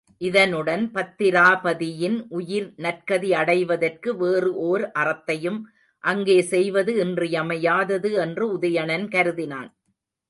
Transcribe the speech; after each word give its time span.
இதனுடன் 0.21 0.83
பத்திராபதியின் 0.93 2.15
உயிர் 2.29 2.73
நற்கதி 2.77 3.29
அடைவதற்கு 3.33 4.09
வேறு 4.17 4.51
ஒர் 4.69 4.85
அறத்தையும் 4.99 5.59
அங்கே 6.03 6.41
செய்வது 6.41 6.93
இன்றியமையாதது 6.95 8.11
என்று 8.23 8.45
உதயணன் 8.57 9.07
கருதினான். 9.07 9.69